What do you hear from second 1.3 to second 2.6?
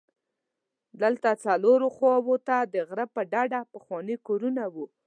څلورو خواوو ته